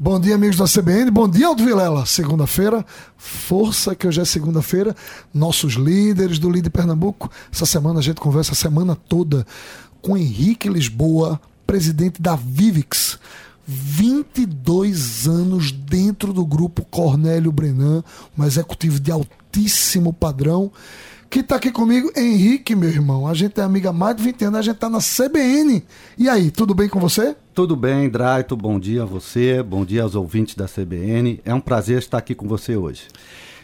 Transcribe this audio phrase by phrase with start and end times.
[0.00, 1.10] Bom dia, amigos da CBN.
[1.10, 2.06] Bom dia, Aldo Vilela.
[2.06, 4.94] Segunda-feira, força que hoje é segunda-feira.
[5.34, 7.28] Nossos líderes do Líder Pernambuco.
[7.52, 9.44] Essa semana a gente conversa a semana toda
[10.00, 13.18] com Henrique Lisboa, presidente da Vivix.
[13.66, 18.04] 22 anos dentro do grupo Cornélio Brenan,
[18.38, 20.70] um executivo de altíssimo padrão.
[21.28, 23.26] Que está aqui comigo, Henrique, meu irmão.
[23.26, 25.84] A gente é amiga há mais de 20 anos, a gente está na CBN.
[26.16, 27.34] E aí, tudo bem com você?
[27.58, 28.56] Tudo bem, Draito.
[28.56, 31.40] Bom dia a você, bom dia aos ouvintes da CBN.
[31.44, 33.08] É um prazer estar aqui com você hoje.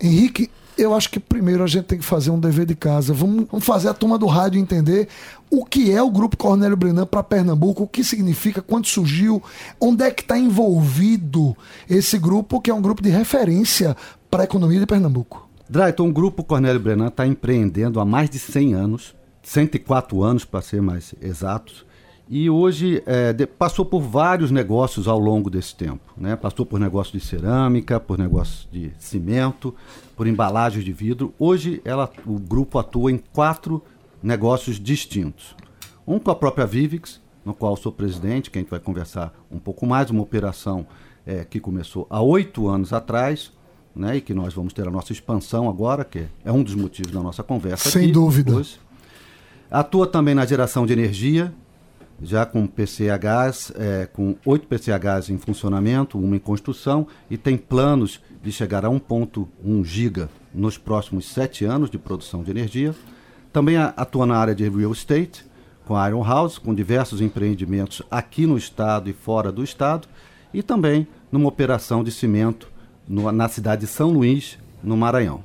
[0.00, 3.14] Henrique, eu acho que primeiro a gente tem que fazer um dever de casa.
[3.14, 5.06] Vamos, vamos fazer a turma do rádio entender
[5.48, 9.40] o que é o Grupo Cornélio Brenan para Pernambuco, o que significa, quando surgiu,
[9.80, 11.56] onde é que está envolvido
[11.88, 13.96] esse grupo, que é um grupo de referência
[14.28, 15.48] para a economia de Pernambuco.
[15.70, 20.60] Drayton, o Grupo Cornélio Brenan está empreendendo há mais de 100 anos, 104 anos para
[20.60, 21.86] ser mais exatos,
[22.28, 26.12] e hoje é, de, passou por vários negócios ao longo desse tempo.
[26.16, 26.34] Né?
[26.34, 29.74] Passou por negócio de cerâmica, por negócio de cimento,
[30.16, 31.32] por embalagens de vidro.
[31.38, 33.82] Hoje ela, o grupo atua em quatro
[34.22, 35.54] negócios distintos.
[36.06, 39.58] Um com a própria Vivix, no qual sou presidente, que a gente vai conversar um
[39.58, 40.86] pouco mais, uma operação
[41.24, 43.52] é, que começou há oito anos atrás,
[43.94, 47.12] né, e que nós vamos ter a nossa expansão agora, que é um dos motivos
[47.12, 47.88] da nossa conversa.
[47.88, 48.54] Sem aqui, dúvida.
[48.54, 48.78] Hoje.
[49.70, 51.52] Atua também na geração de energia,
[52.22, 58.20] já com PCHs, é, com oito PCHs em funcionamento, uma em construção, e tem planos
[58.42, 62.94] de chegar a 1,1 giga nos próximos sete anos de produção de energia.
[63.52, 65.44] Também atua na área de real estate,
[65.84, 70.08] com a Iron House, com diversos empreendimentos aqui no estado e fora do estado,
[70.52, 72.68] e também numa operação de cimento
[73.06, 75.44] no, na cidade de São Luís, no Maranhão.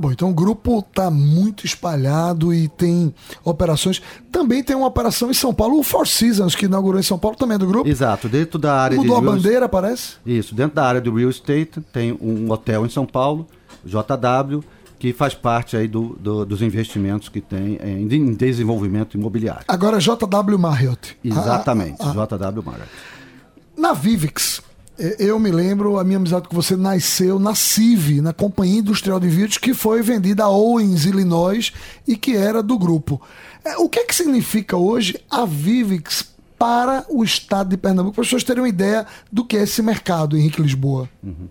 [0.00, 4.00] Bom, então o grupo está muito espalhado e tem operações.
[4.32, 7.36] Também tem uma operação em São Paulo, o Four Seasons, que inaugurou em São Paulo,
[7.36, 7.86] também é do grupo.
[7.86, 9.20] Exato, dentro da área Mudou de.
[9.20, 10.14] Mudou a bandeira, parece?
[10.24, 13.46] Isso, dentro da área do real estate, tem um hotel em São Paulo,
[13.84, 14.64] JW,
[14.98, 19.64] que faz parte aí do, do dos investimentos que tem em, desenvolvimento imobiliário.
[19.68, 21.14] Agora JW Marriott.
[21.22, 22.26] Exatamente, ah, ah.
[22.26, 22.90] JW Marriott.
[23.76, 24.62] Na Vivix,
[25.18, 29.28] eu me lembro, a minha amizade com você nasceu na CIV, na Companhia Industrial de
[29.28, 31.72] Vidros, que foi vendida a Owens, Illinois,
[32.06, 33.20] e que era do grupo.
[33.64, 38.22] É, o que é que significa hoje a Vivix para o estado de Pernambuco, para
[38.22, 41.08] as pessoas terem uma ideia do que é esse mercado, Henrique Lisboa?
[41.22, 41.48] Uhum.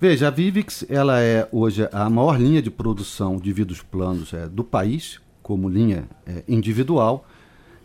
[0.00, 4.48] Veja, a Vivix ela é hoje a maior linha de produção de vidros planos é,
[4.48, 7.26] do país, como linha é, individual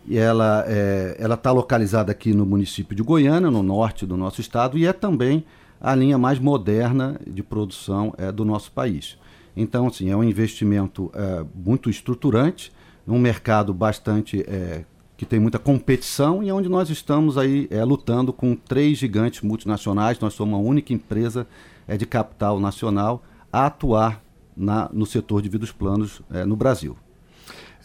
[0.08, 4.40] e ela é, ela está localizada aqui no município de Goiânia, no norte do nosso
[4.40, 5.44] estado, e é também
[5.78, 9.18] a linha mais moderna de produção é, do nosso país.
[9.54, 12.72] Então, assim, é um investimento é, muito estruturante,
[13.06, 14.84] num mercado bastante é,
[15.16, 20.18] que tem muita competição e onde nós estamos aí é, lutando com três gigantes multinacionais.
[20.20, 21.46] Nós somos a única empresa
[21.86, 24.22] é, de capital nacional a atuar
[24.56, 26.96] na, no setor de vidros planos é, no Brasil.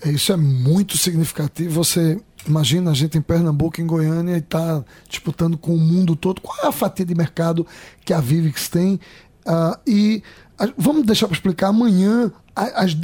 [0.03, 1.73] É, isso é muito significativo.
[1.83, 6.41] Você imagina a gente em Pernambuco, em Goiânia, e está disputando com o mundo todo.
[6.41, 7.65] Qual é a fatia de mercado
[8.03, 8.99] que a Vivix tem?
[9.45, 10.23] Uh, e
[10.57, 12.95] a, vamos deixar para explicar amanhã as,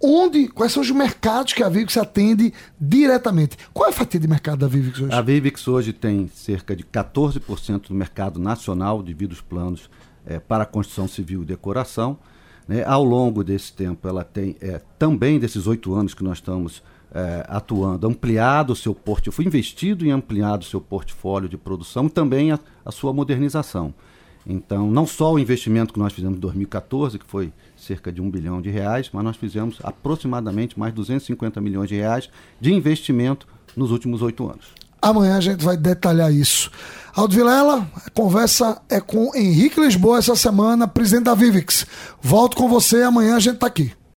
[0.00, 3.56] onde, quais são os mercados que a Vivix atende diretamente.
[3.72, 5.12] Qual é a fatia de mercado da Vivix hoje?
[5.12, 9.90] A Vivix hoje tem cerca de 14% do mercado nacional de vidros planos
[10.24, 12.18] é, para construção civil e decoração.
[12.70, 12.84] Né?
[12.84, 16.80] Ao longo desse tempo, ela tem é, também desses oito anos que nós estamos
[17.12, 22.08] é, atuando, ampliado o seu portfólio, foi investido em ampliado o seu portfólio de produção
[22.08, 23.92] também a, a, sua modernização.
[24.46, 28.30] Então, não só o investimento que nós fizemos em 2014, que foi cerca de um
[28.30, 33.90] bilhão de reais, mas nós fizemos aproximadamente mais 250 milhões de reais de investimento nos
[33.90, 34.72] últimos oito anos.
[35.02, 36.70] Amanhã a gente vai detalhar isso.
[37.14, 41.86] Aldo Vilela, a conversa é com Henrique Lisboa essa semana, presidente da Vivix.
[42.22, 43.92] Volto com você, amanhã a gente está aqui.